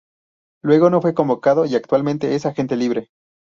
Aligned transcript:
Luego 0.63 0.89
no 0.89 0.99
fue 0.99 1.13
convocado 1.13 1.65
y 1.67 1.75
actualmente 1.75 2.33
es 2.33 2.47
agente 2.47 2.75
libre. 2.75 3.11